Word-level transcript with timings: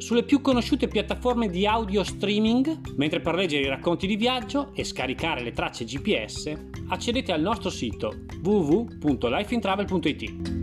sulle 0.00 0.22
più 0.22 0.40
conosciute 0.40 0.88
piattaforme 0.88 1.48
di 1.48 1.66
audio 1.66 2.02
streaming, 2.02 2.94
mentre 2.96 3.20
per 3.20 3.34
leggere 3.34 3.64
i 3.64 3.68
racconti 3.68 4.06
di 4.06 4.16
viaggio 4.16 4.72
e 4.74 4.82
scaricare 4.82 5.42
le 5.42 5.52
tracce 5.52 5.84
GPS 5.84 6.52
accedete 6.88 7.32
al 7.32 7.42
nostro 7.42 7.68
sito 7.68 8.24
www.lifeintravel.it. 8.42 10.58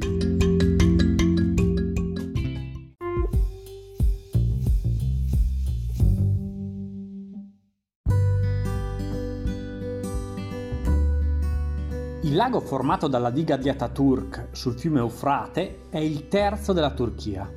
Il 12.23 12.35
lago 12.35 12.59
formato 12.59 13.07
dalla 13.07 13.29
diga 13.29 13.55
di 13.55 13.69
Ataturk 13.69 14.47
sul 14.51 14.77
fiume 14.77 14.99
Eufrate 14.99 15.83
è 15.89 15.99
il 15.99 16.27
terzo 16.27 16.73
della 16.73 16.91
Turchia 16.91 17.56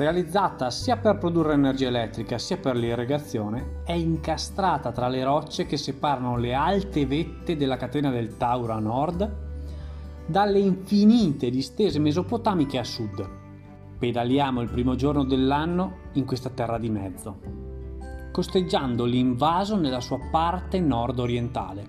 realizzata 0.00 0.70
sia 0.70 0.96
per 0.96 1.18
produrre 1.18 1.52
energia 1.52 1.88
elettrica 1.88 2.38
sia 2.38 2.56
per 2.56 2.74
l'irrigazione, 2.74 3.82
è 3.84 3.92
incastrata 3.92 4.92
tra 4.92 5.08
le 5.08 5.22
rocce 5.22 5.66
che 5.66 5.76
separano 5.76 6.38
le 6.38 6.54
alte 6.54 7.04
vette 7.04 7.54
della 7.54 7.76
catena 7.76 8.10
del 8.10 8.38
Tauro 8.38 8.72
a 8.72 8.78
nord 8.78 9.48
dalle 10.24 10.58
infinite 10.58 11.50
distese 11.50 11.98
mesopotamiche 11.98 12.78
a 12.78 12.84
sud. 12.84 13.28
Pedaliamo 13.98 14.62
il 14.62 14.70
primo 14.70 14.94
giorno 14.94 15.22
dell'anno 15.22 15.98
in 16.14 16.24
questa 16.24 16.48
terra 16.48 16.78
di 16.78 16.88
mezzo, 16.88 17.38
costeggiando 18.32 19.04
l'invaso 19.04 19.76
nella 19.76 20.00
sua 20.00 20.18
parte 20.30 20.80
nord-orientale. 20.80 21.88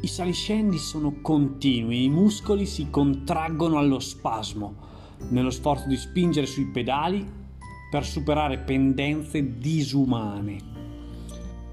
I 0.00 0.08
saliscendi 0.08 0.78
sono 0.78 1.20
continui, 1.22 2.04
i 2.04 2.10
muscoli 2.10 2.66
si 2.66 2.90
contraggono 2.90 3.78
allo 3.78 4.00
spasmo 4.00 4.94
nello 5.30 5.50
sforzo 5.50 5.88
di 5.88 5.96
spingere 5.96 6.46
sui 6.46 6.66
pedali 6.66 7.44
per 7.90 8.04
superare 8.04 8.58
pendenze 8.58 9.58
disumane. 9.58 10.58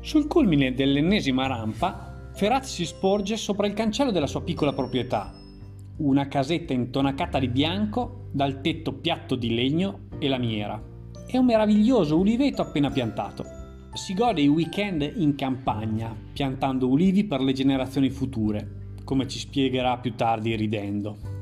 Sul 0.02 0.28
culmine 0.28 0.74
dell'ennesima 0.74 1.48
rampa, 1.48 2.32
Ferraz 2.34 2.74
si 2.74 2.86
sporge 2.86 3.38
sopra 3.38 3.68
il 3.68 3.74
cancello 3.74 4.12
della 4.12 4.28
sua 4.28 4.42
piccola 4.42 4.74
proprietà, 4.74 5.34
una 5.98 6.28
casetta 6.28 6.74
intonacata 6.74 7.40
di 7.40 7.48
bianco 7.48 8.28
dal 8.32 8.62
tetto 8.62 8.94
piatto 8.94 9.36
di 9.36 9.54
legno 9.54 10.08
e 10.20 10.28
lamiera 10.28 10.82
e 11.26 11.38
un 11.38 11.46
meraviglioso 11.46 12.18
uliveto 12.18 12.62
appena 12.62 12.90
piantato. 12.90 13.46
Si 13.94 14.14
gode 14.14 14.42
i 14.42 14.48
weekend 14.48 15.14
in 15.18 15.36
campagna, 15.36 16.16
piantando 16.34 16.88
ulivi 16.88 17.26
per 17.26 17.42
le 17.42 17.54
generazioni 17.54 18.10
future, 18.10 18.96
come 19.04 19.28
ci 19.28 19.38
spiegherà 19.38 19.98
più 19.98 20.16
tardi 20.16 20.56
ridendo 20.56 21.33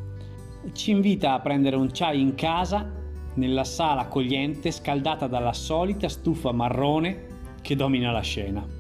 ci 0.74 0.92
invita 0.92 1.34
a 1.34 1.40
prendere 1.40 1.76
un 1.76 1.90
chai 1.92 2.22
in 2.22 2.36
casa 2.36 3.00
nella 3.36 3.64
sala 3.64 4.02
accogliente 4.02 4.72
scaldata 4.72 5.28
dalla 5.28 5.54
solita 5.54 6.10
stufa 6.10 6.52
marrone 6.52 7.28
che 7.62 7.76
domina 7.76 8.12
la 8.12 8.22
scena. 8.22 8.80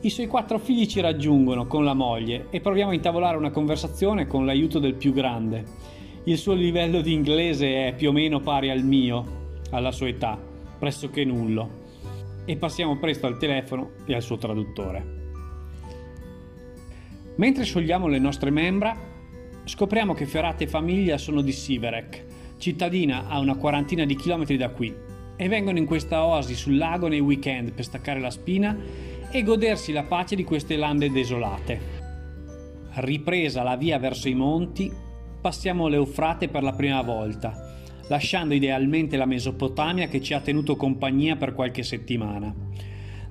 I 0.00 0.10
suoi 0.10 0.26
quattro 0.26 0.58
figli 0.58 0.86
ci 0.86 1.00
raggiungono 1.00 1.66
con 1.66 1.82
la 1.82 1.94
moglie 1.94 2.48
e 2.50 2.60
proviamo 2.60 2.90
a 2.90 2.94
intavolare 2.94 3.38
una 3.38 3.50
conversazione 3.50 4.26
con 4.26 4.44
l'aiuto 4.44 4.78
del 4.78 4.94
più 4.94 5.12
grande. 5.12 5.64
Il 6.24 6.36
suo 6.36 6.52
livello 6.52 7.00
di 7.00 7.12
inglese 7.12 7.88
è 7.88 7.94
più 7.94 8.10
o 8.10 8.12
meno 8.12 8.40
pari 8.40 8.70
al 8.70 8.84
mio, 8.84 9.60
alla 9.70 9.92
sua 9.92 10.08
età, 10.08 10.38
pressoché 10.78 11.24
nullo. 11.24 11.82
E 12.44 12.56
passiamo 12.56 12.98
presto 12.98 13.26
al 13.26 13.38
telefono 13.38 13.92
e 14.04 14.14
al 14.14 14.22
suo 14.22 14.36
traduttore. 14.36 15.22
Mentre 17.36 17.64
sciogliamo 17.64 18.06
le 18.06 18.18
nostre 18.18 18.50
membra, 18.50 18.94
Scopriamo 19.66 20.12
che 20.12 20.26
Ferrate 20.26 20.64
e 20.64 20.68
famiglia 20.68 21.16
sono 21.16 21.40
di 21.40 21.50
Siverek, 21.50 22.24
cittadina 22.58 23.28
a 23.28 23.38
una 23.38 23.56
quarantina 23.56 24.04
di 24.04 24.14
chilometri 24.14 24.58
da 24.58 24.68
qui, 24.68 24.94
e 25.36 25.48
vengono 25.48 25.78
in 25.78 25.86
questa 25.86 26.26
oasi 26.26 26.54
sul 26.54 26.76
lago 26.76 27.08
nei 27.08 27.20
weekend 27.20 27.72
per 27.72 27.84
staccare 27.84 28.20
la 28.20 28.30
spina 28.30 28.76
e 29.30 29.42
godersi 29.42 29.90
la 29.90 30.02
pace 30.02 30.36
di 30.36 30.44
queste 30.44 30.76
lande 30.76 31.10
desolate. 31.10 31.80
Ripresa 32.96 33.62
la 33.62 33.76
via 33.76 33.98
verso 33.98 34.28
i 34.28 34.34
monti, 34.34 34.92
passiamo 35.40 35.88
l'Eufrate 35.88 36.48
per 36.48 36.62
la 36.62 36.72
prima 36.72 37.00
volta, 37.00 37.74
lasciando 38.08 38.52
idealmente 38.52 39.16
la 39.16 39.24
Mesopotamia 39.24 40.08
che 40.08 40.20
ci 40.20 40.34
ha 40.34 40.40
tenuto 40.40 40.76
compagnia 40.76 41.36
per 41.36 41.54
qualche 41.54 41.82
settimana. 41.82 42.54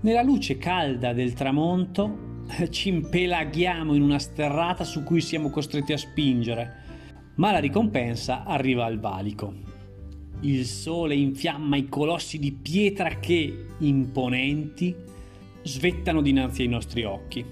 Nella 0.02 0.24
luce 0.24 0.58
calda 0.58 1.14
del 1.14 1.34
tramonto 1.34 2.23
ci 2.70 2.90
impelaghiamo 2.90 3.94
in 3.94 4.02
una 4.02 4.20
sterrata 4.20 4.84
su 4.84 5.04
cui 5.04 5.22
siamo 5.22 5.50
costretti 5.50 5.94
a 5.94 5.98
spingere, 5.98 6.82
ma 7.36 7.52
la 7.52 7.60
ricompensa 7.60 8.44
arriva 8.44 8.86
al 8.86 9.00
valico. 9.00 9.54
Il 10.42 10.66
sole 10.66 11.16
infiamma 11.16 11.78
i 11.78 11.88
colossi 11.88 12.38
di 12.38 12.52
pietra 12.52 13.20
che, 13.20 13.68
imponenti, 13.80 14.94
svettano 15.64 16.22
dinanzi 16.22 16.64
ai 16.64 16.68
nostri 16.68 17.04
occhi. 17.04 17.46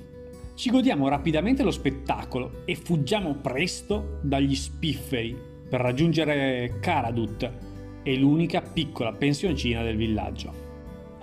Ci 0.54 0.70
godiamo 0.70 1.08
rapidamente 1.08 1.64
lo 1.64 1.72
spettacolo 1.72 2.64
e 2.66 2.76
fuggiamo 2.76 3.36
presto 3.36 4.20
dagli 4.22 4.56
spifferi 4.56 5.36
per 5.70 5.80
raggiungere 5.80 6.78
Karadut 6.82 7.52
e 8.04 8.18
l'unica 8.18 8.62
piccola 8.62 9.14
pensioncina 9.14 9.82
del 9.84 9.96
villaggio. 9.96 10.71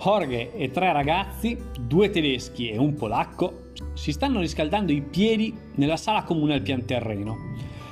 Jorge 0.01 0.55
e 0.55 0.71
tre 0.71 0.93
ragazzi, 0.93 1.57
due 1.77 2.09
tedeschi 2.09 2.69
e 2.69 2.77
un 2.77 2.93
polacco, 2.93 3.71
si 3.95 4.13
stanno 4.13 4.39
riscaldando 4.39 4.93
i 4.93 5.01
piedi 5.01 5.53
nella 5.75 5.97
sala 5.97 6.23
comune 6.23 6.53
al 6.53 6.61
pian 6.61 6.85
terreno. 6.85 7.35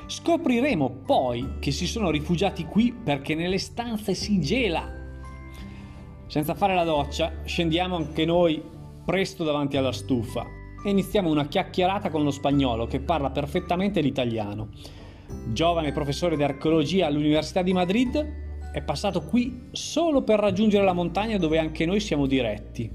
Scopriremo 0.06 1.02
poi 1.06 1.56
che 1.60 1.72
si 1.72 1.86
sono 1.86 2.10
rifugiati 2.10 2.64
qui 2.64 2.94
perché 2.94 3.36
nelle 3.36 3.58
stanze 3.58 4.14
si 4.14 4.40
gela. 4.40 4.90
Senza 6.28 6.56
fare 6.56 6.76
la 6.76 6.86
doccia, 6.86 7.42
scendiamo 7.44 7.98
anche 7.98 8.24
noi 8.24 8.64
presto 9.04 9.44
davanti 9.44 9.76
alla 9.76 9.92
stufa 9.92 10.46
e 10.86 10.90
iniziamo 10.90 11.30
una 11.30 11.48
chiacchierata 11.48 12.10
con 12.10 12.24
lo 12.24 12.32
spagnolo 12.32 12.88
che 12.88 13.02
parla 13.02 13.32
perfettamente 13.32 14.00
l'italiano. 14.00 14.70
Giovane 15.52 15.92
professore 15.92 16.38
di 16.38 16.44
archeologia 16.44 17.08
all'Università 17.08 17.62
di 17.64 17.74
Madrid, 17.74 18.47
è 18.78 18.84
passato 18.84 19.24
qui 19.24 19.70
solo 19.72 20.22
per 20.22 20.40
raggiungere 20.40 20.84
la 20.84 20.94
montagna 20.94 21.40
dove 21.40 21.58
anche 21.58 21.88
noi 21.88 22.00
siamo 22.00 22.28
diretti. 22.28 22.88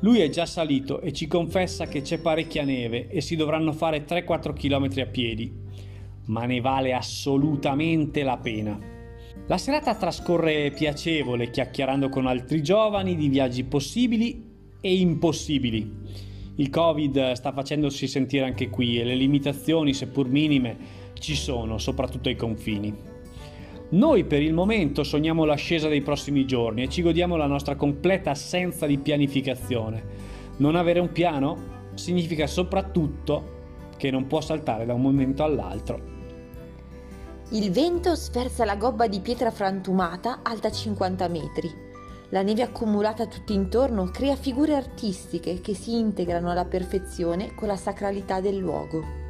Lui 0.00 0.20
è 0.20 0.30
già 0.30 0.46
salito 0.46 1.02
e 1.02 1.12
ci 1.12 1.26
confessa 1.26 1.86
che 1.86 2.00
c'è 2.00 2.18
parecchia 2.18 2.64
neve 2.64 3.08
e 3.08 3.20
si 3.20 3.36
dovranno 3.36 3.72
fare 3.72 4.06
3-4 4.06 4.54
km 4.54 5.02
a 5.02 5.06
piedi, 5.06 5.52
ma 6.26 6.46
ne 6.46 6.60
vale 6.62 6.94
assolutamente 6.94 8.22
la 8.22 8.38
pena. 8.38 8.78
La 9.46 9.58
serata 9.58 9.94
trascorre 9.94 10.70
piacevole 10.70 11.50
chiacchierando 11.50 12.08
con 12.08 12.26
altri 12.26 12.62
giovani 12.62 13.16
di 13.16 13.28
viaggi 13.28 13.64
possibili 13.64 14.42
e 14.80 14.94
impossibili. 14.94 15.92
Il 16.56 16.70
Covid 16.70 17.32
sta 17.32 17.52
facendosi 17.52 18.06
sentire 18.06 18.46
anche 18.46 18.70
qui 18.70 18.98
e 18.98 19.04
le 19.04 19.16
limitazioni, 19.16 19.92
seppur 19.92 20.28
minime, 20.28 20.76
ci 21.12 21.34
sono, 21.34 21.76
soprattutto 21.76 22.30
ai 22.30 22.36
confini. 22.36 23.12
Noi 23.94 24.24
per 24.24 24.42
il 24.42 24.52
momento 24.52 25.04
sogniamo 25.04 25.44
l'ascesa 25.44 25.86
dei 25.86 26.02
prossimi 26.02 26.44
giorni 26.46 26.82
e 26.82 26.88
ci 26.88 27.00
godiamo 27.00 27.36
la 27.36 27.46
nostra 27.46 27.76
completa 27.76 28.32
assenza 28.32 28.86
di 28.86 28.98
pianificazione. 28.98 30.02
Non 30.56 30.74
avere 30.74 30.98
un 30.98 31.12
piano 31.12 31.90
significa 31.94 32.48
soprattutto 32.48 33.52
che 33.96 34.10
non 34.10 34.26
può 34.26 34.40
saltare 34.40 34.84
da 34.84 34.94
un 34.94 35.00
momento 35.00 35.44
all'altro. 35.44 36.00
Il 37.50 37.70
vento 37.70 38.16
sferza 38.16 38.64
la 38.64 38.74
gobba 38.74 39.06
di 39.06 39.20
pietra 39.20 39.52
frantumata 39.52 40.40
alta 40.42 40.72
50 40.72 41.28
metri. 41.28 41.70
La 42.30 42.42
neve 42.42 42.62
accumulata 42.62 43.26
tutto 43.26 43.52
intorno 43.52 44.06
crea 44.06 44.34
figure 44.34 44.74
artistiche 44.74 45.60
che 45.60 45.74
si 45.74 45.96
integrano 45.96 46.50
alla 46.50 46.64
perfezione 46.64 47.54
con 47.54 47.68
la 47.68 47.76
sacralità 47.76 48.40
del 48.40 48.56
luogo. 48.56 49.23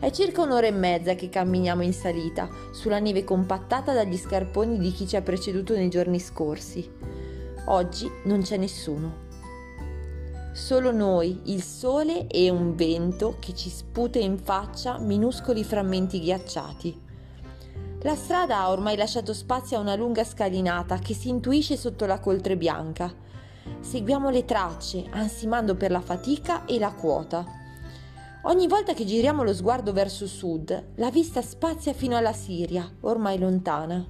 È 0.00 0.10
circa 0.10 0.40
un'ora 0.40 0.66
e 0.66 0.70
mezza 0.70 1.14
che 1.14 1.28
camminiamo 1.28 1.82
in 1.82 1.92
salita, 1.92 2.48
sulla 2.72 2.98
neve 2.98 3.22
compattata 3.22 3.92
dagli 3.92 4.16
scarponi 4.16 4.78
di 4.78 4.92
chi 4.92 5.06
ci 5.06 5.14
ha 5.14 5.20
preceduto 5.20 5.74
nei 5.74 5.90
giorni 5.90 6.18
scorsi. 6.18 6.90
Oggi 7.66 8.10
non 8.24 8.40
c'è 8.40 8.56
nessuno. 8.56 9.28
Solo 10.54 10.90
noi, 10.90 11.42
il 11.44 11.62
sole 11.62 12.26
e 12.28 12.48
un 12.48 12.74
vento 12.74 13.36
che 13.40 13.54
ci 13.54 13.68
sputa 13.68 14.18
in 14.18 14.38
faccia 14.38 14.98
minuscoli 14.98 15.62
frammenti 15.64 16.18
ghiacciati. 16.18 17.00
La 18.00 18.14
strada 18.14 18.60
ha 18.60 18.70
ormai 18.70 18.96
lasciato 18.96 19.34
spazio 19.34 19.76
a 19.76 19.80
una 19.80 19.96
lunga 19.96 20.24
scalinata 20.24 20.96
che 20.96 21.12
si 21.12 21.28
intuisce 21.28 21.76
sotto 21.76 22.06
la 22.06 22.20
coltre 22.20 22.56
bianca. 22.56 23.12
Seguiamo 23.80 24.30
le 24.30 24.46
tracce, 24.46 25.04
ansimando 25.10 25.74
per 25.74 25.90
la 25.90 26.00
fatica 26.00 26.64
e 26.64 26.78
la 26.78 26.92
quota. 26.94 27.59
Ogni 28.44 28.66
volta 28.66 28.94
che 28.94 29.04
giriamo 29.04 29.42
lo 29.42 29.52
sguardo 29.52 29.92
verso 29.92 30.26
sud, 30.26 30.92
la 30.94 31.10
vista 31.10 31.42
spazia 31.42 31.92
fino 31.92 32.16
alla 32.16 32.32
Siria, 32.32 32.90
ormai 33.00 33.38
lontana. 33.38 34.02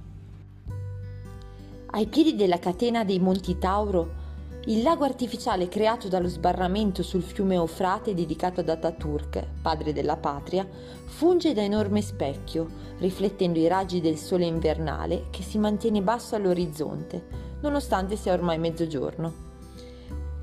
Ai 1.87 2.07
piedi 2.07 2.35
della 2.35 2.57
catena 2.57 3.03
dei 3.03 3.19
Monti 3.19 3.57
Tauro, 3.57 4.19
il 4.67 4.83
lago 4.83 5.03
artificiale 5.03 5.67
creato 5.67 6.07
dallo 6.07 6.29
sbarramento 6.29 7.03
sul 7.03 7.23
fiume 7.23 7.55
Eufrate 7.55 8.13
dedicato 8.13 8.61
ad 8.61 8.69
Ataturk, 8.69 9.45
padre 9.61 9.91
della 9.91 10.15
patria, 10.15 10.65
funge 11.07 11.53
da 11.53 11.61
enorme 11.61 12.01
specchio, 12.01 12.69
riflettendo 12.99 13.59
i 13.59 13.67
raggi 13.67 13.99
del 13.99 14.15
sole 14.15 14.45
invernale 14.45 15.25
che 15.29 15.43
si 15.43 15.57
mantiene 15.57 16.01
basso 16.01 16.35
all'orizzonte, 16.35 17.25
nonostante 17.59 18.15
sia 18.15 18.31
ormai 18.31 18.59
mezzogiorno. 18.59 19.33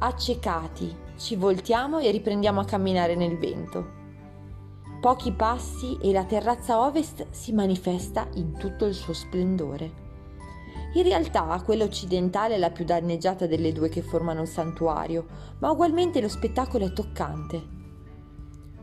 Accecati, 0.00 1.06
ci 1.18 1.34
voltiamo 1.34 1.98
e 1.98 2.12
riprendiamo 2.12 2.60
a 2.60 2.64
camminare 2.64 3.16
nel 3.16 3.36
vento. 3.36 3.96
Pochi 5.00 5.32
passi 5.32 5.98
e 6.00 6.12
la 6.12 6.24
terrazza 6.24 6.80
ovest 6.80 7.26
si 7.30 7.52
manifesta 7.52 8.28
in 8.34 8.56
tutto 8.56 8.86
il 8.86 8.94
suo 8.94 9.12
splendore. 9.12 10.06
In 10.94 11.02
realtà 11.02 11.60
quella 11.64 11.84
occidentale 11.84 12.54
è 12.54 12.58
la 12.58 12.70
più 12.70 12.84
danneggiata 12.84 13.46
delle 13.46 13.72
due 13.72 13.88
che 13.88 14.00
formano 14.00 14.42
il 14.42 14.48
santuario, 14.48 15.26
ma 15.58 15.70
ugualmente 15.70 16.20
lo 16.20 16.28
spettacolo 16.28 16.86
è 16.86 16.92
toccante. 16.92 17.76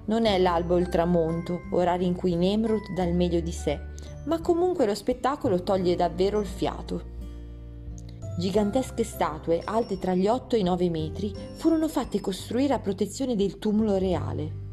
Non 0.05 0.25
è 0.25 0.37
l'alba 0.37 0.73
o 0.75 0.77
il 0.77 0.89
tramonto, 0.89 1.61
orari 1.71 2.05
in 2.05 2.15
cui 2.15 2.35
Nemrut 2.35 2.91
dà 2.93 3.03
il 3.03 3.15
meglio 3.15 3.39
di 3.39 3.51
sé, 3.53 3.79
ma 4.25 4.41
comunque 4.41 4.85
lo 4.85 4.93
spettacolo 4.93 5.63
toglie 5.63 5.95
davvero 5.95 6.41
il 6.41 6.47
fiato. 6.47 7.13
Gigantesche 8.37 9.05
statue, 9.05 9.61
alte 9.63 9.97
tra 9.97 10.13
gli 10.13 10.27
8 10.27 10.57
e 10.57 10.59
i 10.59 10.63
9 10.63 10.89
metri, 10.89 11.33
furono 11.55 11.87
fatte 11.87 12.19
costruire 12.19 12.73
a 12.73 12.79
protezione 12.79 13.37
del 13.37 13.59
tumulo 13.59 13.97
reale. 13.97 14.63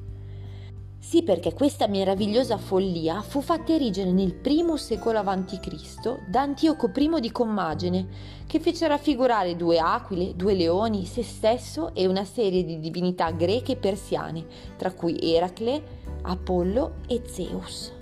Sì, 0.99 1.23
perché 1.23 1.53
questa 1.53 1.87
meravigliosa 1.87 2.59
follia 2.59 3.23
fu 3.23 3.41
fatta 3.41 3.73
erigere 3.73 4.11
nel 4.11 4.41
I 4.45 4.65
secolo 4.77 5.19
a.C. 5.19 6.29
da 6.29 6.43
Antioco 6.43 6.91
I 6.95 7.21
di 7.21 7.31
Commagene, 7.31 8.07
che 8.47 8.59
fece 8.59 8.89
raffigurare 8.89 9.55
due 9.55 9.79
aquile, 9.79 10.35
due 10.35 10.55
leoni, 10.55 11.05
se 11.05 11.23
stesso 11.23 11.95
e 11.95 12.07
una 12.07 12.25
serie 12.25 12.65
di 12.65 12.81
divinità 12.81 13.31
greche 13.31 13.73
e 13.73 13.77
persiane, 13.77 14.45
tra 14.77 14.93
cui 14.93 15.19
Eracle, 15.21 15.83
Apollo 16.23 16.95
e 17.07 17.23
Zeus. 17.27 18.02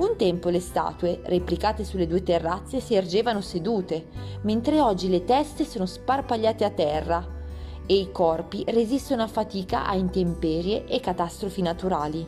Un 0.00 0.16
tempo 0.16 0.48
le 0.48 0.60
statue, 0.60 1.20
replicate 1.24 1.84
sulle 1.84 2.06
due 2.06 2.22
terrazze, 2.22 2.80
si 2.80 2.94
ergevano 2.94 3.42
sedute, 3.42 4.06
mentre 4.44 4.80
oggi 4.80 5.10
le 5.10 5.24
teste 5.24 5.66
sono 5.66 5.84
sparpagliate 5.84 6.64
a 6.64 6.70
terra 6.70 7.38
e 7.84 7.98
i 7.98 8.10
corpi 8.10 8.64
resistono 8.68 9.22
a 9.22 9.26
fatica 9.26 9.86
a 9.86 9.94
intemperie 9.94 10.86
e 10.86 11.00
catastrofi 11.00 11.60
naturali. 11.60 12.26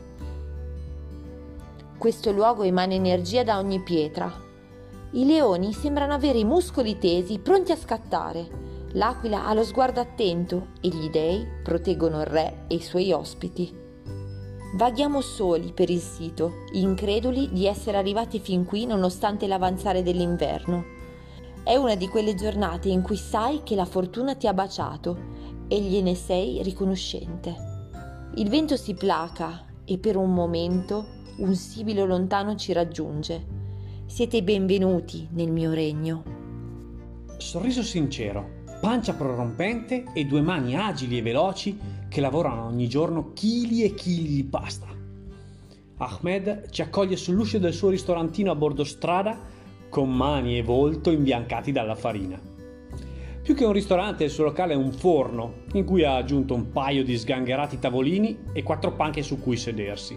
Questo 1.97 2.31
luogo 2.31 2.63
emana 2.63 2.93
energia 2.93 3.43
da 3.43 3.57
ogni 3.57 3.81
pietra. 3.81 4.31
I 5.13 5.25
leoni 5.25 5.73
sembrano 5.73 6.13
avere 6.13 6.39
i 6.39 6.45
muscoli 6.45 6.99
tesi, 6.99 7.39
pronti 7.39 7.73
a 7.73 7.77
scattare. 7.77 8.61
L'aquila 8.93 9.47
ha 9.47 9.55
lo 9.55 9.65
sguardo 9.65 9.99
attento 9.99 10.73
e 10.83 10.89
gli 10.89 11.09
dei 11.09 11.47
proteggono 11.63 12.21
il 12.21 12.27
re 12.27 12.65
e 12.67 12.75
i 12.75 12.83
suoi 12.83 13.13
ospiti. 13.13 13.82
Vaghiamo 14.75 15.21
soli 15.21 15.71
per 15.75 15.91
il 15.91 16.01
sito, 16.01 16.65
increduli 16.73 17.51
di 17.53 17.67
essere 17.67 17.99
arrivati 17.99 18.41
fin 18.41 18.65
qui 18.65 18.87
nonostante 18.87 19.47
l'avanzare 19.47 20.03
dell'inverno. 20.03 20.85
È 21.63 21.77
una 21.77 21.95
di 21.95 22.09
quelle 22.09 22.35
giornate 22.35 22.89
in 22.89 23.03
cui 23.03 23.17
sai 23.17 23.61
che 23.65 23.75
la 23.75 23.85
fortuna 23.85 24.35
ti 24.35 24.47
ha 24.47 24.55
baciato 24.55 25.19
e 25.69 25.79
gliene 25.79 26.15
sei 26.15 26.63
riconoscente. 26.63 27.55
Il 28.37 28.49
vento 28.49 28.77
si 28.79 28.95
placa 28.95 29.67
e 29.85 29.99
per 29.99 30.17
un 30.17 30.33
momento 30.33 31.05
un 31.37 31.55
sibilo 31.55 32.07
lontano 32.07 32.57
ci 32.57 32.73
raggiunge. 32.73 33.45
Siete 34.07 34.43
benvenuti 34.43 35.29
nel 35.33 35.51
mio 35.51 35.73
regno. 35.73 36.23
Sorriso 37.37 37.83
sincero, 37.83 38.63
pancia 38.81 39.13
prorompente 39.13 40.05
e 40.15 40.25
due 40.25 40.41
mani 40.41 40.77
agili 40.77 41.19
e 41.19 41.23
veloci 41.23 41.79
che 42.13 42.21
lavorano 42.21 42.67
ogni 42.67 42.89
giorno 42.89 43.33
chili 43.33 43.83
e 43.83 43.95
chili 43.95 44.35
di 44.35 44.45
pasta. 44.45 44.87
Ahmed 45.97 46.69
ci 46.69 46.83
accoglie 46.83 47.17
sull'uscio 47.17 47.59
del 47.59 47.73
suo 47.73 47.89
ristorantino 47.89 48.51
a 48.51 48.55
bordo 48.55 48.85
strada 48.85 49.39
con 49.89 50.15
mani 50.15 50.59
e 50.59 50.63
volto 50.63 51.11
imbiancati 51.11 51.73
dalla 51.73 51.95
farina. 51.95 52.39
Più 53.43 53.55
che 53.55 53.65
un 53.65 53.73
ristorante, 53.73 54.25
il 54.25 54.31
suo 54.31 54.45
locale 54.45 54.75
è 54.75 54.77
un 54.77 54.93
forno 54.93 55.55
in 55.73 55.85
cui 55.85 56.05
ha 56.05 56.17
aggiunto 56.17 56.55
un 56.55 56.71
paio 56.71 57.03
di 57.03 57.17
sgangherati 57.17 57.79
tavolini 57.79 58.39
e 58.53 58.63
quattro 58.63 58.93
panche 58.93 59.23
su 59.23 59.41
cui 59.41 59.57
sedersi. 59.57 60.17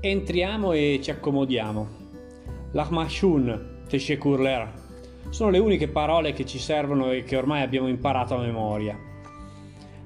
Entriamo 0.00 0.72
e 0.72 0.98
ci 1.00 1.12
accomodiamo. 1.12 1.88
L'Ahmashun, 2.72 3.84
Teshekurler, 3.88 4.72
sono 5.30 5.50
le 5.50 5.58
uniche 5.58 5.86
parole 5.86 6.32
che 6.32 6.44
ci 6.44 6.58
servono 6.58 7.12
e 7.12 7.22
che 7.22 7.36
ormai 7.36 7.62
abbiamo 7.62 7.86
imparato 7.86 8.34
a 8.34 8.40
memoria. 8.40 9.07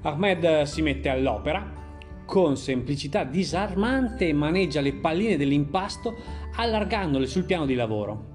Ahmed 0.02 0.62
si 0.62 0.82
mette 0.82 1.08
all'opera, 1.08 1.80
con 2.24 2.56
semplicità 2.56 3.24
disarmante 3.24 4.32
maneggia 4.32 4.80
le 4.80 4.94
palline 4.94 5.36
dell'impasto 5.36 6.14
allargandole 6.56 7.26
sul 7.26 7.44
piano 7.44 7.66
di 7.66 7.74
lavoro. 7.74 8.30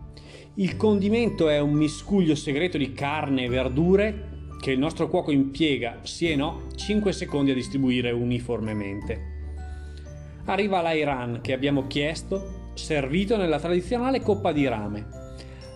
Il 0.56 0.76
condimento 0.76 1.50
è 1.50 1.60
un 1.60 1.74
miscuglio 1.74 2.36
segreto 2.36 2.78
di 2.78 2.94
carne 2.94 3.44
e 3.44 3.50
verdure 3.50 4.36
che 4.60 4.72
il 4.72 4.80
nostro 4.80 5.08
cuoco 5.08 5.32
impiega, 5.32 6.00
sì 6.04 6.32
e 6.32 6.36
no, 6.36 6.68
5 6.76 7.12
secondi 7.12 7.52
a 7.52 7.56
distribuire 7.56 8.12
uniformemente. 8.12 9.36
Arriva 10.46 10.82
l'Airan 10.82 11.42
che 11.42 11.54
abbiamo 11.54 11.86
chiesto, 11.88 12.72
servito 12.74 13.38
nella 13.38 13.60
tradizionale 13.60 14.22
coppa 14.22 14.52
di 14.52 14.68
rame 14.68 15.18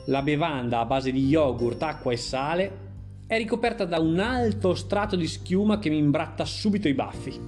la 0.05 0.21
bevanda 0.21 0.79
a 0.79 0.85
base 0.85 1.11
di 1.11 1.27
yogurt, 1.27 1.81
acqua 1.83 2.11
e 2.11 2.17
sale 2.17 2.89
è 3.31 3.37
ricoperta 3.37 3.85
da 3.85 3.97
un 3.97 4.19
alto 4.19 4.75
strato 4.75 5.15
di 5.15 5.25
schiuma 5.25 5.79
che 5.79 5.89
mi 5.89 5.97
imbratta 5.97 6.43
subito 6.43 6.89
i 6.89 6.93
baffi. 6.93 7.39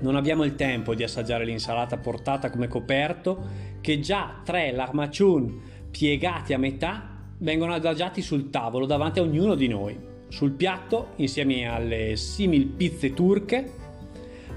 Non 0.00 0.16
abbiamo 0.16 0.44
il 0.44 0.54
tempo 0.54 0.94
di 0.94 1.02
assaggiare 1.02 1.44
l'insalata 1.44 1.98
portata 1.98 2.48
come 2.48 2.66
coperto, 2.66 3.44
che 3.82 4.00
già 4.00 4.40
tre 4.42 4.72
lahmacun 4.72 5.60
piegati 5.90 6.54
a 6.54 6.58
metà 6.58 7.10
vengono 7.40 7.74
adagiati 7.74 8.22
sul 8.22 8.48
tavolo 8.48 8.86
davanti 8.86 9.18
a 9.18 9.22
ognuno 9.22 9.54
di 9.54 9.68
noi. 9.68 9.98
Sul 10.28 10.52
piatto, 10.52 11.08
insieme 11.16 11.68
alle 11.68 12.16
simil 12.16 12.68
pizze 12.68 13.12
turche, 13.12 13.70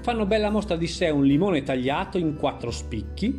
fanno 0.00 0.24
bella 0.24 0.48
mostra 0.48 0.76
di 0.76 0.86
sé 0.86 1.10
un 1.10 1.26
limone 1.26 1.62
tagliato 1.62 2.16
in 2.16 2.36
quattro 2.36 2.70
spicchi, 2.70 3.38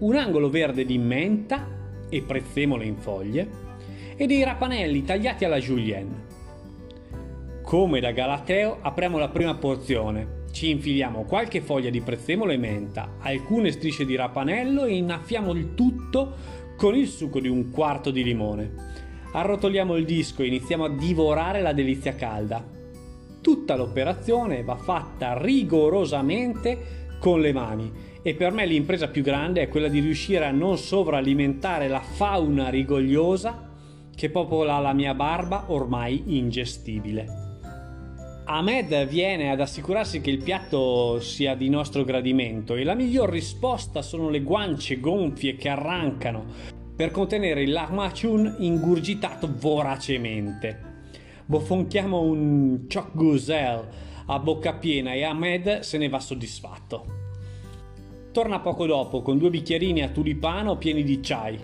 un 0.00 0.16
angolo 0.16 0.50
verde 0.50 0.84
di 0.84 0.98
menta 0.98 1.64
e 2.08 2.22
prezzemole 2.22 2.84
in 2.84 2.96
foglie 2.96 3.63
e 4.16 4.26
dei 4.26 4.44
rapanelli 4.44 5.04
tagliati 5.04 5.44
alla 5.44 5.58
julienne. 5.58 6.32
Come 7.62 8.00
da 8.00 8.12
Galateo 8.12 8.78
apriamo 8.80 9.18
la 9.18 9.28
prima 9.28 9.54
porzione, 9.54 10.42
ci 10.52 10.70
infiliamo 10.70 11.24
qualche 11.24 11.60
foglia 11.60 11.90
di 11.90 12.00
prezzemolo 12.00 12.52
e 12.52 12.56
menta, 12.56 13.14
alcune 13.18 13.72
strisce 13.72 14.04
di 14.04 14.14
rapanello 14.14 14.84
e 14.84 14.94
innaffiamo 14.94 15.52
il 15.52 15.74
tutto 15.74 16.34
con 16.76 16.94
il 16.94 17.08
succo 17.08 17.40
di 17.40 17.48
un 17.48 17.70
quarto 17.70 18.12
di 18.12 18.22
limone. 18.22 18.72
Arrotoliamo 19.32 19.96
il 19.96 20.04
disco 20.04 20.42
e 20.42 20.46
iniziamo 20.46 20.84
a 20.84 20.90
divorare 20.90 21.60
la 21.60 21.72
delizia 21.72 22.14
calda. 22.14 22.64
Tutta 23.40 23.74
l'operazione 23.74 24.62
va 24.62 24.76
fatta 24.76 25.36
rigorosamente 25.36 27.02
con 27.18 27.40
le 27.40 27.52
mani 27.52 27.92
e 28.22 28.34
per 28.34 28.52
me 28.52 28.64
l'impresa 28.64 29.08
più 29.08 29.22
grande 29.22 29.62
è 29.62 29.68
quella 29.68 29.88
di 29.88 29.98
riuscire 29.98 30.44
a 30.44 30.52
non 30.52 30.78
sovralimentare 30.78 31.88
la 31.88 32.00
fauna 32.00 32.68
rigogliosa 32.68 33.73
che 34.14 34.30
popola 34.30 34.78
la 34.78 34.92
mia 34.92 35.14
barba 35.14 35.64
ormai 35.68 36.22
ingestibile. 36.26 37.42
Ahmed 38.46 39.06
viene 39.06 39.50
ad 39.50 39.60
assicurarsi 39.60 40.20
che 40.20 40.30
il 40.30 40.42
piatto 40.42 41.18
sia 41.20 41.54
di 41.54 41.70
nostro 41.70 42.04
gradimento 42.04 42.74
e 42.74 42.84
la 42.84 42.94
miglior 42.94 43.30
risposta 43.30 44.02
sono 44.02 44.28
le 44.28 44.42
guance 44.42 45.00
gonfie 45.00 45.56
che 45.56 45.70
arrancano 45.70 46.44
per 46.94 47.10
contenere 47.10 47.62
il 47.62 47.72
lahmacun 47.72 48.56
ingurgitato 48.58 49.50
voracemente. 49.58 50.92
Bofonchiamo 51.46 52.20
un 52.20 52.86
choc 52.86 53.10
guzel 53.14 53.88
a 54.26 54.38
bocca 54.38 54.74
piena 54.74 55.12
e 55.12 55.22
Ahmed 55.22 55.80
se 55.80 55.98
ne 55.98 56.08
va 56.08 56.20
soddisfatto. 56.20 57.22
Torna 58.30 58.60
poco 58.60 58.84
dopo 58.86 59.22
con 59.22 59.38
due 59.38 59.50
bicchierini 59.50 60.02
a 60.02 60.08
tulipano 60.08 60.76
pieni 60.76 61.02
di 61.02 61.20
chai. 61.20 61.58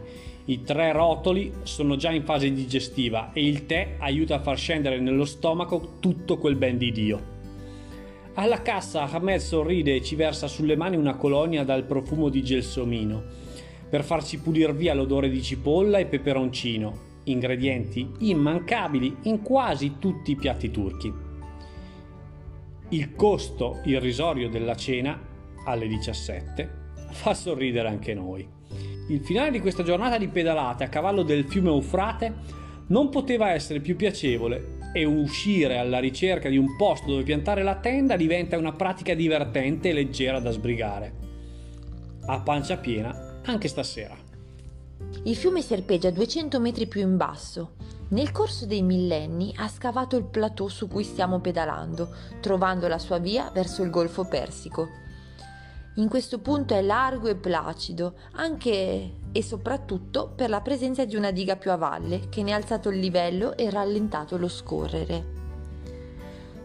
I 0.47 0.63
tre 0.63 0.93
rotoli 0.93 1.53
sono 1.63 1.97
già 1.97 2.11
in 2.11 2.25
fase 2.25 2.53
digestiva 2.53 3.33
e 3.33 3.47
il 3.47 3.67
tè 3.67 3.97
aiuta 3.99 4.37
a 4.37 4.41
far 4.41 4.59
scendere 4.59 4.99
nello 4.99 5.25
stomaco 5.25 5.97
tutto 6.01 6.39
quel 6.39 6.57
ben 6.57 6.79
di 6.79 6.91
Dio. 6.93 7.39
Alla 8.35 8.63
cassa 8.63 9.03
Ahmed 9.03 9.39
sorride 9.39 9.97
e 9.97 10.03
ci 10.03 10.15
versa 10.15 10.47
sulle 10.47 10.77
mani 10.77 10.97
una 10.97 11.17
colonia 11.17 11.65
dal 11.65 11.85
profumo 11.85 12.29
di 12.29 12.43
gelsomino 12.43 13.23
per 13.89 14.05
farci 14.05 14.39
pulire 14.39 14.73
via 14.73 14.95
l'odore 14.95 15.29
di 15.29 15.43
cipolla 15.43 15.99
e 15.99 16.07
peperoncino, 16.07 17.09
ingredienti 17.25 18.09
immancabili 18.21 19.17
in 19.23 19.43
quasi 19.43 19.97
tutti 19.99 20.31
i 20.31 20.37
piatti 20.37 20.71
turchi. 20.71 21.13
Il 22.91 23.15
costo 23.15 23.81
irrisorio 23.85 24.49
della 24.49 24.77
cena 24.77 25.21
alle 25.65 25.87
17 25.87 26.79
fa 27.11 27.35
sorridere 27.35 27.89
anche 27.89 28.15
noi. 28.15 28.59
Il 29.11 29.25
finale 29.25 29.51
di 29.51 29.59
questa 29.59 29.83
giornata 29.83 30.19
di 30.19 30.29
pedalate 30.29 30.85
a 30.85 30.89
cavallo 30.89 31.25
del 31.25 31.45
fiume 31.45 31.71
Eufrate 31.71 32.33
non 32.87 33.09
poteva 33.09 33.51
essere 33.51 33.81
più 33.81 33.97
piacevole 33.97 34.79
e 34.93 35.05
uscire 35.05 35.79
alla 35.79 35.99
ricerca 35.99 36.49
di 36.49 36.57
un 36.57 36.77
posto 36.77 37.09
dove 37.09 37.25
piantare 37.25 37.65
la 37.65 37.75
tenda 37.75 38.15
diventa 38.15 38.57
una 38.57 38.71
pratica 38.71 39.13
divertente 39.15 39.89
e 39.89 39.95
leggera 39.95 40.39
da 40.39 40.53
sbrigare. 40.53 41.13
A 42.27 42.41
pancia 42.41 42.77
piena 42.77 43.41
anche 43.47 43.67
stasera. 43.67 44.17
Il 45.25 45.35
fiume 45.35 45.61
serpeggia 45.61 46.11
200 46.11 46.61
metri 46.61 46.87
più 46.87 47.01
in 47.01 47.17
basso. 47.17 47.73
Nel 48.11 48.31
corso 48.31 48.65
dei 48.65 48.83
millenni 48.83 49.53
ha 49.57 49.67
scavato 49.67 50.17
il 50.17 50.25
plateau 50.25 50.69
su 50.69 50.87
cui 50.87 51.03
stiamo 51.03 51.41
pedalando, 51.41 52.15
trovando 52.41 52.87
la 52.87 52.99
sua 52.99 53.19
via 53.19 53.51
verso 53.53 53.83
il 53.83 53.91
Golfo 53.91 54.29
Persico. 54.29 54.89
In 55.95 56.09
questo 56.09 56.39
punto 56.39 56.73
è 56.73 56.83
largo 56.83 57.27
e 57.27 57.35
placido, 57.35 58.15
anche 58.35 59.15
e 59.33 59.43
soprattutto 59.43 60.33
per 60.35 60.49
la 60.49 60.61
presenza 60.61 61.05
di 61.05 61.17
una 61.17 61.33
diga 61.33 61.57
più 61.57 61.73
a 61.73 61.77
valle 61.77 62.29
che 62.29 62.45
ne 62.45 62.53
ha 62.53 62.57
alzato 62.57 62.91
il 62.91 63.01
livello 63.01 63.57
e 63.57 63.71
rallentato 63.71 64.37
lo 64.37 64.47
scorrere. 64.47 65.39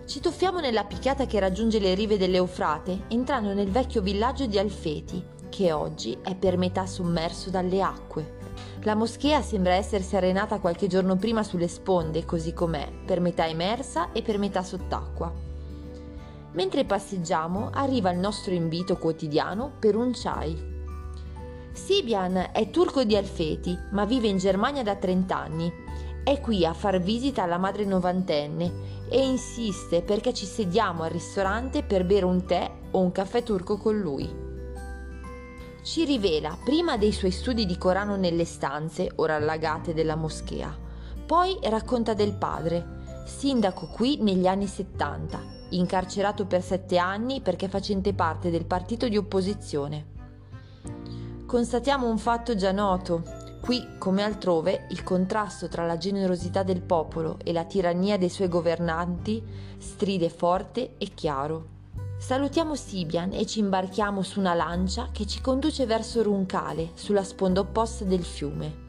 Ci 0.05 0.19
tuffiamo 0.19 0.59
nella 0.59 0.83
picchiata 0.83 1.25
che 1.25 1.39
raggiunge 1.39 1.79
le 1.79 1.95
rive 1.95 2.19
dell'Eufrate, 2.19 3.05
entrando 3.07 3.53
nel 3.55 3.71
vecchio 3.71 4.03
villaggio 4.03 4.45
di 4.45 4.59
Alfeti, 4.59 5.23
che 5.49 5.71
oggi 5.71 6.15
è 6.21 6.35
per 6.35 6.57
metà 6.57 6.85
sommerso 6.85 7.49
dalle 7.49 7.81
acque. 7.81 8.37
La 8.83 8.93
moschea 8.93 9.41
sembra 9.41 9.73
essersi 9.73 10.15
arenata 10.15 10.59
qualche 10.59 10.85
giorno 10.85 11.15
prima 11.15 11.41
sulle 11.41 11.67
sponde, 11.67 12.25
così 12.25 12.53
com'è, 12.53 12.87
per 13.03 13.19
metà 13.19 13.47
emersa 13.47 14.11
e 14.11 14.21
per 14.21 14.37
metà 14.37 14.61
sott'acqua. 14.61 15.44
Mentre 16.55 16.83
passeggiamo, 16.83 17.69
arriva 17.71 18.09
il 18.11 18.17
nostro 18.17 18.53
invito 18.53 18.97
quotidiano 18.97 19.73
per 19.79 19.95
un 19.95 20.11
chai. 20.13 20.73
Sibian 21.71 22.49
è 22.51 22.69
turco 22.69 23.03
di 23.03 23.15
Alfeti, 23.15 23.77
ma 23.91 24.05
vive 24.05 24.27
in 24.27 24.37
Germania 24.37 24.81
da 24.81 24.95
30 24.95 25.37
anni. 25.37 25.71
È 26.23 26.39
qui 26.41 26.65
a 26.65 26.73
far 26.73 26.99
visita 26.99 27.43
alla 27.43 27.57
madre 27.57 27.85
novantenne 27.85 29.03
e 29.09 29.23
insiste 29.23 30.01
perché 30.01 30.33
ci 30.33 30.45
sediamo 30.45 31.03
al 31.03 31.11
ristorante 31.11 31.83
per 31.83 32.05
bere 32.05 32.25
un 32.25 32.45
tè 32.45 32.71
o 32.91 32.99
un 32.99 33.11
caffè 33.11 33.43
turco 33.43 33.77
con 33.77 33.99
lui 33.99 34.43
ci 35.85 36.03
rivela 36.03 36.57
prima 36.61 36.97
dei 36.97 37.11
suoi 37.11 37.29
studi 37.29 37.67
di 37.67 37.77
Corano 37.77 38.15
nelle 38.15 38.43
stanze, 38.43 39.11
ora 39.17 39.35
allagate, 39.35 39.93
della 39.93 40.15
moschea. 40.15 40.75
Poi 41.27 41.59
racconta 41.61 42.15
del 42.15 42.33
padre, 42.33 43.23
sindaco 43.27 43.85
qui 43.85 44.17
negli 44.19 44.47
anni 44.47 44.65
70, 44.65 45.54
incarcerato 45.69 46.45
per 46.45 46.61
sette 46.61 46.97
anni 46.97 47.41
perché 47.41 47.67
facente 47.67 48.13
parte 48.13 48.49
del 48.49 48.65
partito 48.65 49.07
di 49.07 49.17
opposizione. 49.17 50.13
Constatiamo 51.45 52.09
un 52.09 52.17
fatto 52.17 52.55
già 52.55 52.71
noto. 52.71 53.23
Qui, 53.61 53.97
come 53.97 54.23
altrove, 54.23 54.87
il 54.89 55.03
contrasto 55.03 55.67
tra 55.67 55.85
la 55.85 55.97
generosità 55.97 56.63
del 56.63 56.81
popolo 56.81 57.37
e 57.43 57.51
la 57.51 57.63
tirannia 57.65 58.17
dei 58.17 58.29
suoi 58.29 58.47
governanti 58.47 59.43
stride 59.77 60.29
forte 60.29 60.95
e 60.97 61.13
chiaro. 61.13 61.73
Salutiamo 62.17 62.75
Sibian 62.75 63.33
e 63.33 63.45
ci 63.45 63.59
imbarchiamo 63.59 64.21
su 64.21 64.39
una 64.39 64.53
lancia 64.53 65.09
che 65.11 65.25
ci 65.25 65.41
conduce 65.41 65.85
verso 65.85 66.23
Runcale, 66.23 66.91
sulla 66.93 67.23
sponda 67.23 67.59
opposta 67.59 68.03
del 68.05 68.23
fiume. 68.23 68.84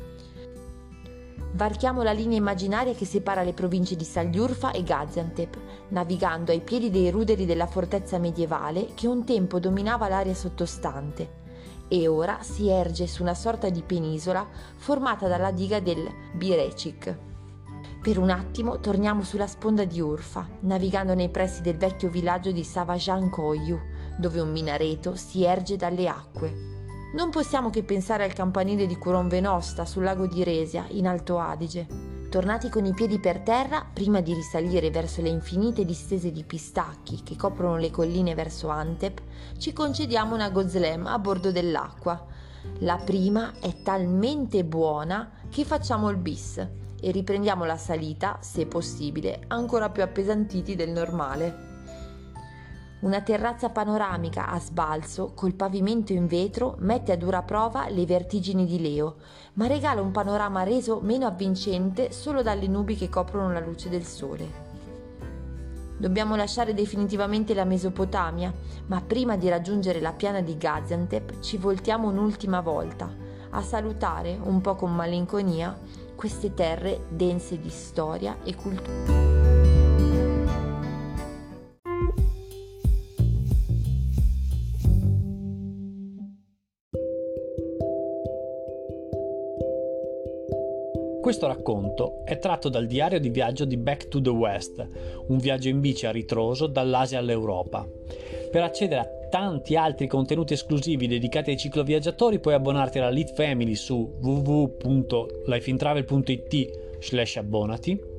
Varchiamo 1.53 2.03
la 2.03 2.13
linea 2.13 2.39
immaginaria 2.39 2.95
che 2.95 3.07
separa 3.07 3.43
le 3.43 3.53
province 3.53 3.97
di 3.97 4.05
Sagliurfa 4.05 4.73
e 4.73 4.83
Gaziantep, 4.83 5.57
navigando 5.89 6.53
ai 6.53 6.61
piedi 6.61 6.91
dei 6.91 7.11
ruderi 7.11 7.47
della 7.47 7.67
fortezza 7.67 8.19
medievale 8.19 8.89
che 8.95 9.07
un 9.07 9.25
tempo 9.25 9.59
dominava 9.59 10.09
l'area 10.09 10.35
sottostante 10.35 11.45
e 11.89 12.09
ora 12.09 12.39
si 12.43 12.69
erge 12.69 13.07
su 13.07 13.23
una 13.23 13.35
sorta 13.35 13.69
di 13.69 13.83
penisola 13.83 14.47
formata 14.77 15.29
dalla 15.29 15.51
diga 15.51 15.81
del 15.81 16.07
Birecik. 16.35 17.19
Per 18.03 18.19
un 18.19 18.31
attimo 18.31 18.79
torniamo 18.79 19.23
sulla 19.23 19.47
sponda 19.47 19.85
di 19.85 20.01
Urfa, 20.01 20.49
navigando 20.61 21.15
nei 21.15 21.29
pressi 21.29 21.63
del 21.63 21.77
vecchio 21.77 22.09
villaggio 22.09 22.53
di 22.53 22.63
Savajan 22.63 23.31
Koyu, 23.31 23.79
dove 24.17 24.41
un 24.41 24.51
minareto 24.51 25.17
si 25.17 25.45
erge 25.45 25.77
dalle 25.77 26.09
acque. 26.09 26.76
Non 27.13 27.31
possiamo 27.31 27.71
che 27.71 27.85
pensare 27.85 28.25
al 28.25 28.33
campanile 28.33 28.85
di 28.85 28.97
Curon 28.97 29.29
Venosta 29.29 29.85
sul 29.85 30.03
lago 30.03 30.27
di 30.27 30.43
Resia, 30.43 30.87
in 30.89 31.07
Alto 31.07 31.39
Adige. 31.39 31.87
Tornati 32.29 32.69
con 32.69 32.85
i 32.85 32.93
piedi 32.93 33.21
per 33.21 33.41
terra, 33.41 33.87
prima 33.91 34.21
di 34.21 34.35
risalire 34.35 34.91
verso 34.91 35.23
le 35.23 35.29
infinite 35.29 35.85
distese 35.85 36.33
di 36.33 36.43
pistacchi 36.43 37.23
che 37.23 37.37
coprono 37.37 37.77
le 37.77 37.91
colline 37.91 38.35
verso 38.35 38.69
Antep, 38.69 39.23
ci 39.57 39.73
concediamo 39.73 40.35
una 40.35 40.51
gozlem 40.51 41.07
a 41.07 41.19
bordo 41.21 41.53
dell'acqua. 41.53 42.27
La 42.81 42.97
prima 42.97 43.53
è 43.61 43.83
talmente 43.83 44.65
buona 44.65 45.31
che 45.49 45.65
facciamo 45.65 46.11
il 46.11 46.17
bis 46.17 46.59
e 47.01 47.11
riprendiamo 47.13 47.65
la 47.65 47.79
salita, 47.79 48.39
se 48.41 48.67
possibile, 48.67 49.45
ancora 49.47 49.91
più 49.91 50.03
appesantiti 50.03 50.75
del 50.75 50.91
normale. 50.91 51.76
Una 52.99 53.21
terrazza 53.21 53.69
panoramica 53.69 54.49
a 54.49 54.59
sbalzo, 54.59 55.33
col 55.35 55.53
pavimento 55.53 56.15
in 56.15 56.27
vetro, 56.27 56.77
mette 56.79 57.13
a 57.13 57.17
dura 57.17 57.43
prova 57.43 57.91
le 57.91 58.07
vertigini 58.07 58.65
di 58.65 58.81
Leo, 58.81 59.17
ma 59.55 59.67
regala 59.67 60.01
un 60.01 60.13
panorama 60.13 60.63
reso 60.63 61.01
meno 61.03 61.27
avvincente 61.27 62.11
solo 62.11 62.41
dalle 62.41 62.67
nubi 62.67 62.97
che 62.97 63.11
coprono 63.11 63.53
la 63.53 63.61
luce 63.61 63.91
del 63.91 64.05
sole. 64.05 64.65
Dobbiamo 65.99 66.37
lasciare 66.37 66.73
definitivamente 66.73 67.53
la 67.53 67.65
Mesopotamia, 67.65 68.53
ma 68.87 69.03
prima 69.03 69.37
di 69.37 69.51
raggiungere 69.51 70.01
la 70.01 70.13
piana 70.13 70.41
di 70.41 70.57
Gaziantep 70.57 71.41
ci 71.41 71.59
voltiamo 71.59 72.09
un'ultima 72.09 72.61
volta, 72.61 73.15
a 73.51 73.61
salutare, 73.61 74.39
un 74.43 74.63
po' 74.63 74.75
con 74.75 74.95
malinconia, 74.95 75.79
queste 76.15 76.55
terre 76.55 77.05
dense 77.11 77.61
di 77.61 77.71
storia 77.71 78.39
e 78.43 78.55
cultura. 78.55 79.46
Questo 91.37 91.55
racconto 91.55 92.23
è 92.25 92.39
tratto 92.39 92.71
dal 92.71 92.87
diario 92.87 93.21
di 93.21 93.29
viaggio 93.29 93.67
di 93.67 93.77
Back 93.77 94.09
to 94.09 94.23
the 94.23 94.31
West, 94.31 94.89
un 95.27 95.37
viaggio 95.37 95.69
in 95.69 95.81
bici 95.81 96.07
a 96.07 96.11
ritroso 96.11 96.67
dall'Asia 96.67 97.19
all'Europa. 97.19 97.87
Per 98.51 98.63
accedere 98.63 99.01
a 99.03 99.09
tanti 99.29 99.77
altri 99.77 100.07
contenuti 100.07 100.55
esclusivi 100.55 101.07
dedicati 101.07 101.51
ai 101.51 101.59
cicloviaggiatori 101.59 102.39
puoi 102.39 102.55
abbonarti 102.55 103.01
alla 103.01 103.11
Lead 103.11 103.35
Family 103.35 103.75
su 103.75 104.15
www.lifeintravel.it 104.19 106.97
slash 107.01 107.37
abbonati 107.37 108.16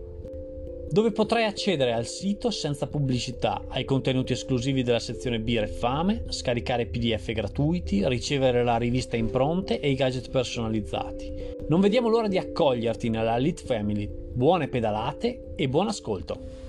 dove 0.89 1.11
potrai 1.11 1.43
accedere 1.43 1.93
al 1.93 2.05
sito 2.05 2.49
senza 2.49 2.87
pubblicità, 2.87 3.65
ai 3.69 3.83
contenuti 3.83 4.33
esclusivi 4.33 4.83
della 4.83 4.99
sezione 4.99 5.39
Birra 5.39 5.65
e 5.65 5.69
Fame, 5.69 6.25
scaricare 6.29 6.87
PDF 6.87 7.31
gratuiti, 7.31 8.07
ricevere 8.07 8.63
la 8.63 8.77
rivista 8.77 9.17
impronte 9.17 9.79
e 9.79 9.89
i 9.89 9.95
gadget 9.95 10.29
personalizzati. 10.29 11.55
Non 11.67 11.81
vediamo 11.81 12.07
l'ora 12.07 12.27
di 12.27 12.37
accoglierti 12.37 13.09
nella 13.09 13.37
Lead 13.37 13.59
Family. 13.59 14.09
Buone 14.09 14.67
pedalate 14.69 15.53
e 15.55 15.67
buon 15.67 15.87
ascolto! 15.87 16.66